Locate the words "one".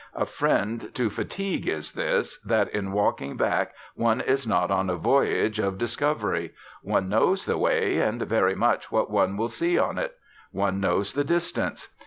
3.93-4.19, 6.81-7.07, 9.11-9.37, 10.51-10.79